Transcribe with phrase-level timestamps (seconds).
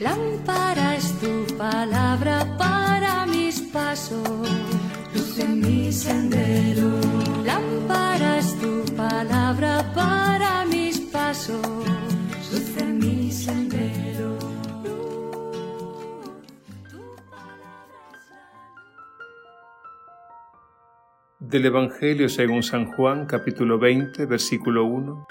[0.00, 4.48] Lámpara es tu palabra para mis pasos,
[5.14, 6.88] luz en mi sendero.
[7.44, 11.60] Lámpara es tu palabra para mis pasos,
[12.50, 14.38] luz en mi sendero.
[21.40, 25.26] Del Evangelio según San Juan, capítulo 20, versículo 1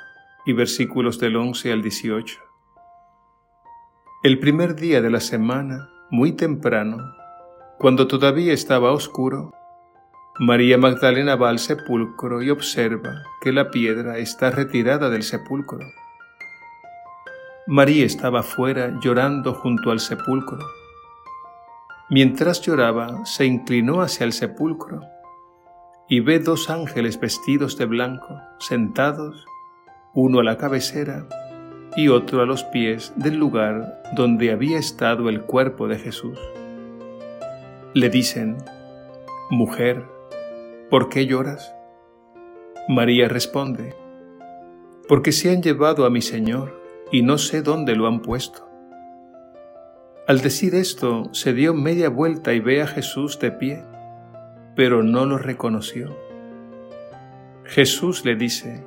[0.45, 2.48] y versículos del 11 al 18.
[4.21, 7.15] El primer día de la semana, muy temprano,
[7.77, 9.53] cuando todavía estaba oscuro,
[10.37, 15.79] María Magdalena va al sepulcro y observa que la piedra está retirada del sepulcro.
[17.65, 20.67] María estaba fuera llorando junto al sepulcro.
[22.09, 24.99] Mientras lloraba, se inclinó hacia el sepulcro
[26.09, 29.45] y ve dos ángeles vestidos de blanco, sentados,
[30.13, 31.25] uno a la cabecera
[31.99, 36.39] y otro a los pies del lugar donde había estado el cuerpo de Jesús.
[37.93, 38.57] Le dicen,
[39.49, 40.03] Mujer,
[40.89, 41.73] ¿por qué lloras?
[42.87, 43.95] María responde,
[45.07, 48.67] Porque se han llevado a mi Señor y no sé dónde lo han puesto.
[50.27, 53.83] Al decir esto, se dio media vuelta y ve a Jesús de pie
[54.79, 56.15] pero no lo reconoció.
[57.65, 58.81] Jesús le dice,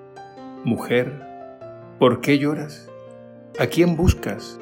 [0.64, 1.12] Mujer,
[1.98, 2.90] ¿por qué lloras?
[3.58, 4.58] ¿A quién buscas?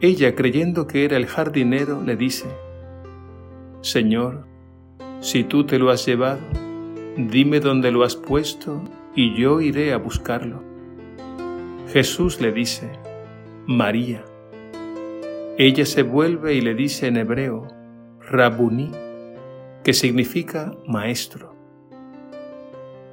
[0.00, 2.46] Ella, creyendo que era el jardinero, le dice,
[3.80, 4.44] Señor,
[5.20, 6.40] si tú te lo has llevado,
[7.16, 8.82] dime dónde lo has puesto
[9.14, 10.64] y yo iré a buscarlo.
[11.92, 12.90] Jesús le dice,
[13.66, 14.24] María.
[15.56, 17.68] Ella se vuelve y le dice en hebreo,
[18.20, 18.90] Rabuní,
[19.84, 21.54] que significa maestro.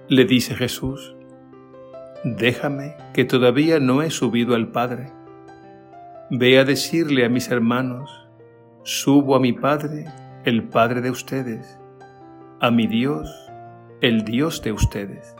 [0.07, 1.15] Le dice Jesús,
[2.23, 5.11] déjame que todavía no he subido al Padre.
[6.29, 8.27] Ve a decirle a mis hermanos,
[8.83, 10.05] subo a mi Padre,
[10.45, 11.79] el Padre de ustedes,
[12.59, 13.29] a mi Dios,
[14.01, 15.35] el Dios de ustedes.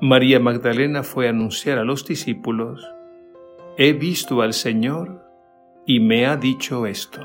[0.00, 2.84] María Magdalena fue a anunciar a los discípulos,
[3.78, 5.24] he visto al Señor
[5.86, 7.20] y me ha dicho esto.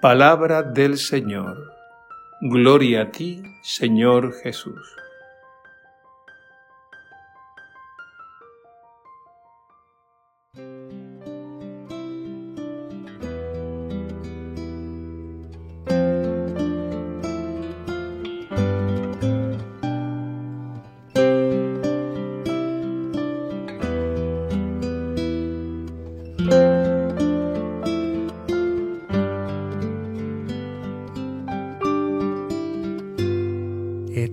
[0.00, 1.72] Palabra del Señor.
[2.40, 4.94] Gloria a ti, Señor Jesús.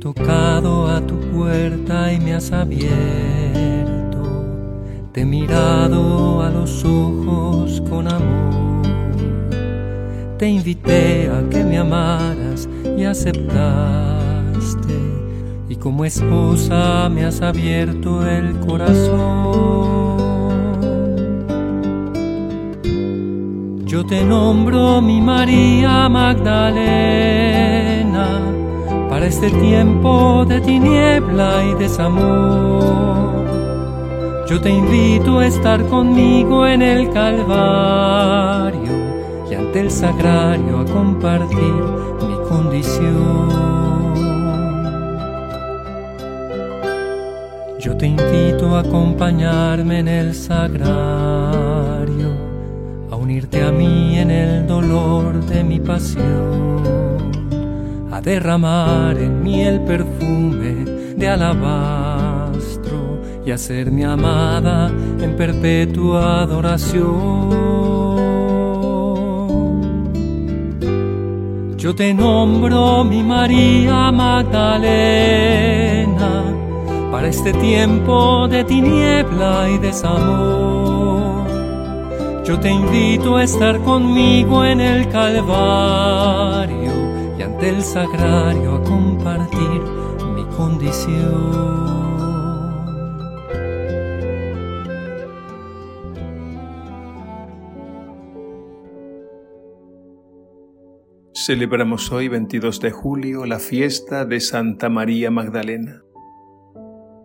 [0.03, 2.91] Tocado a tu puerta y me has abierto.
[5.13, 8.81] Te he mirado a los ojos con amor.
[10.37, 13.53] Te invité a que me amaras y aceptaste.
[15.69, 19.13] Y como esposa me has abierto el corazón.
[23.85, 27.23] Yo te nombro mi María Magdalena
[29.13, 33.45] para este tiempo de tiniebla y desamor.
[34.49, 38.91] Yo te invito a estar conmigo en el Calvario
[39.51, 41.75] y ante el sagrario a compartir
[42.27, 43.49] mi condición.
[47.79, 52.31] Yo te invito a acompañarme en el sagrario,
[53.11, 57.42] a unirte a mí en el dolor de mi pasión
[58.13, 60.85] a derramar en mí el perfume
[61.17, 67.49] de alabastro y a ser mi amada en perpetua adoración.
[71.75, 74.83] Yo te nombro mi María Magdalena
[77.11, 81.33] para este tiempo de tiniebla y desamor.
[82.45, 86.82] Yo te invito a estar conmigo en el Calvario
[87.63, 89.81] ante el sagrario a compartir
[90.35, 91.93] mi condición.
[101.33, 106.01] Celebramos hoy, 22 de julio, la fiesta de Santa María Magdalena.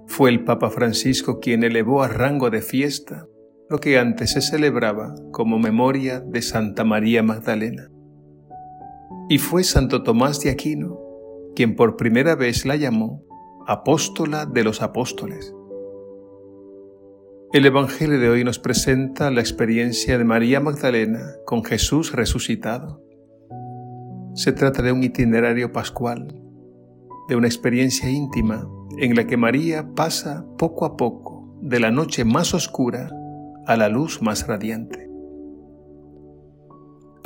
[0.07, 3.27] Fue el Papa Francisco quien elevó a rango de fiesta
[3.71, 7.91] lo que antes se celebraba como memoria de Santa María Magdalena.
[9.29, 11.09] Y fue Santo Tomás de Aquino
[11.59, 13.25] quien por primera vez la llamó
[13.67, 15.53] apóstola de los apóstoles.
[17.53, 23.03] El Evangelio de hoy nos presenta la experiencia de María Magdalena con Jesús resucitado.
[24.35, 26.29] Se trata de un itinerario pascual,
[27.29, 32.25] de una experiencia íntima en la que María pasa poco a poco de la noche
[32.25, 33.11] más oscura
[33.67, 35.08] a la luz más radiante.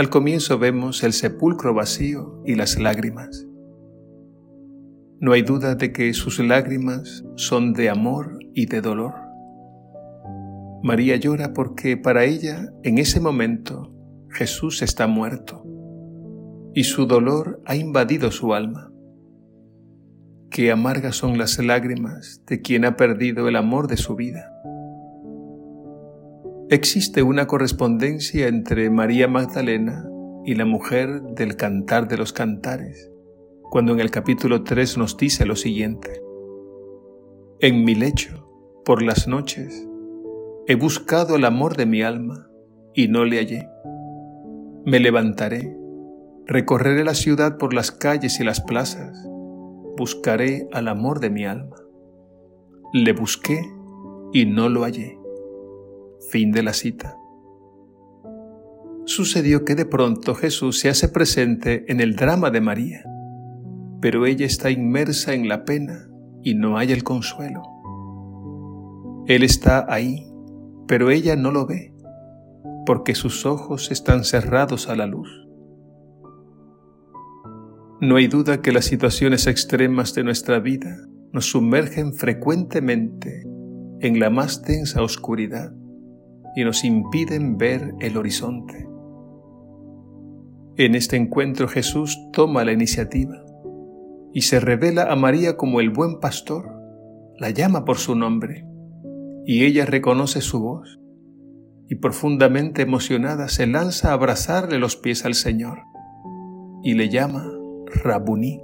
[0.02, 3.46] Al comienzo vemos el sepulcro vacío y las lágrimas.
[5.20, 9.14] No hay duda de que sus lágrimas son de amor y de dolor.
[10.82, 13.94] María llora porque para ella, en ese momento,
[14.28, 15.64] Jesús está muerto
[16.74, 18.90] y su dolor ha invadido su alma.
[20.50, 24.50] Qué amargas son las lágrimas de quien ha perdido el amor de su vida.
[26.72, 30.08] Existe una correspondencia entre María Magdalena
[30.46, 33.10] y la mujer del cantar de los cantares,
[33.68, 36.22] cuando en el capítulo 3 nos dice lo siguiente.
[37.60, 38.48] En mi lecho,
[38.86, 39.86] por las noches,
[40.66, 42.48] He buscado el amor de mi alma
[42.94, 43.68] y no le hallé.
[44.86, 45.76] Me levantaré,
[46.46, 49.28] recorreré la ciudad por las calles y las plazas,
[49.98, 51.76] buscaré al amor de mi alma.
[52.94, 53.60] Le busqué
[54.32, 55.21] y no lo hallé.
[56.30, 57.16] Fin de la cita.
[59.04, 63.04] Sucedió que de pronto Jesús se hace presente en el drama de María,
[64.00, 66.08] pero ella está inmersa en la pena
[66.42, 67.62] y no halla el consuelo.
[69.26, 70.32] Él está ahí
[70.92, 71.94] pero ella no lo ve
[72.84, 75.28] porque sus ojos están cerrados a la luz.
[78.00, 83.46] No hay duda que las situaciones extremas de nuestra vida nos sumergen frecuentemente
[84.00, 85.72] en la más densa oscuridad
[86.54, 88.88] y nos impiden ver el horizonte.
[90.76, 93.44] En este encuentro Jesús toma la iniciativa
[94.32, 96.68] y se revela a María como el buen pastor,
[97.38, 98.66] la llama por su nombre
[99.44, 100.98] y ella reconoce su voz
[101.88, 105.82] y profundamente emocionada se lanza a abrazarle los pies al Señor
[106.82, 107.44] y le llama
[108.02, 108.62] Rabuní.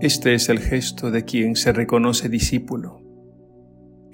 [0.00, 3.05] Este es el gesto de quien se reconoce discípulo.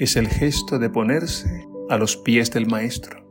[0.02, 3.24] Es el gesto de ponerse a los pies del Maestro.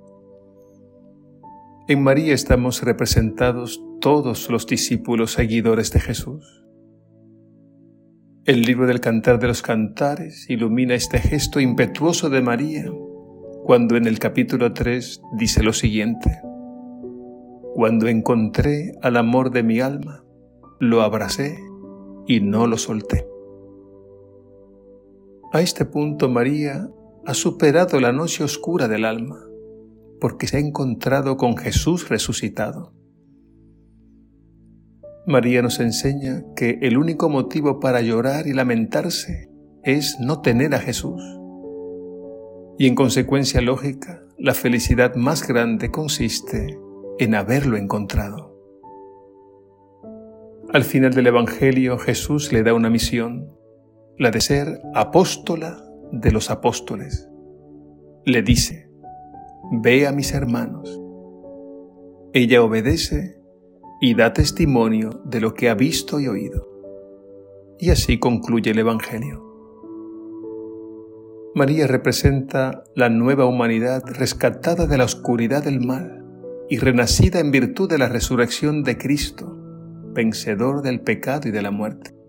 [1.90, 6.66] En María estamos representados todos los discípulos seguidores de Jesús.
[8.46, 12.90] El libro del Cantar de los Cantares ilumina este gesto impetuoso de María
[13.66, 16.40] cuando en el capítulo 3 dice lo siguiente.
[17.76, 20.24] Cuando encontré al amor de mi alma,
[20.80, 21.60] lo abracé
[22.28, 23.31] y no lo solté.
[25.54, 26.90] A este punto María
[27.26, 29.38] ha superado la noche oscura del alma
[30.22, 32.94] porque se ha encontrado con Jesús resucitado.
[35.28, 39.50] María nos enseña que el único motivo para llorar y lamentarse
[39.84, 41.22] es no tener a Jesús.
[42.78, 46.80] Y en consecuencia lógica, la felicidad más grande consiste
[47.20, 48.56] en haberlo encontrado.
[50.72, 53.52] Al final del Evangelio Jesús le da una misión,
[54.22, 57.28] la de ser apóstola de los apóstoles.
[58.24, 58.88] Le dice,
[59.82, 61.02] ve a mis hermanos.
[62.32, 63.42] Ella obedece
[64.00, 66.70] y da testimonio de lo que ha visto y oído.
[67.80, 69.44] Y así concluye el Evangelio.
[71.56, 76.24] María representa la nueva humanidad rescatada de la oscuridad del mal
[76.70, 79.52] y renacida en virtud de la resurrección de Cristo,
[80.14, 82.21] vencedor del pecado y de la muerte.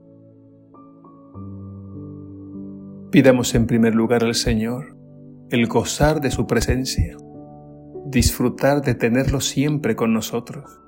[3.12, 4.96] Pidamos en primer lugar al Señor
[5.50, 7.16] el gozar de su presencia,
[8.06, 10.82] disfrutar de tenerlo siempre con nosotros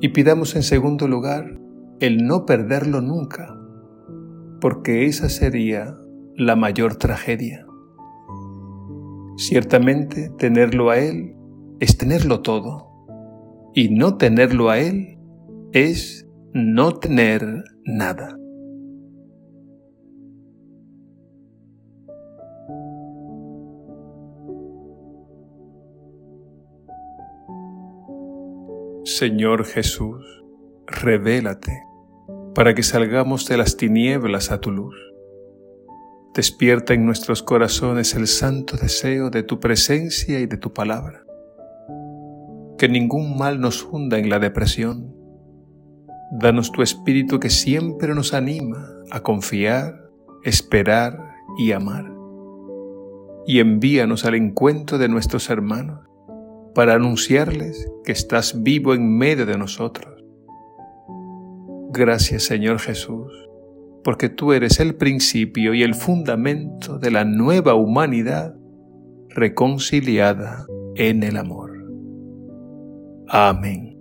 [0.00, 1.58] y pidamos en segundo lugar
[2.00, 3.58] el no perderlo nunca,
[4.60, 5.96] porque esa sería
[6.36, 7.66] la mayor tragedia.
[9.36, 11.34] Ciertamente tenerlo a Él
[11.80, 12.92] es tenerlo todo,
[13.74, 15.18] y no tenerlo a Él
[15.72, 18.38] es no tener nada.
[29.06, 30.42] Señor Jesús,
[30.84, 31.80] revélate
[32.56, 34.96] para que salgamos de las tinieblas a tu luz.
[36.34, 41.24] Despierta en nuestros corazones el santo deseo de tu presencia y de tu palabra.
[42.78, 45.14] Que ningún mal nos hunda en la depresión.
[46.32, 50.10] Danos tu espíritu que siempre nos anima a confiar,
[50.42, 51.16] esperar
[51.56, 52.12] y amar.
[53.46, 56.00] Y envíanos al encuentro de nuestros hermanos
[56.76, 60.22] para anunciarles que estás vivo en medio de nosotros.
[61.90, 63.32] Gracias Señor Jesús
[64.04, 68.54] porque tú eres el principio y el fundamento de la nueva humanidad
[69.30, 70.64] reconciliada
[70.94, 71.72] en el amor.
[73.26, 73.95] Amén.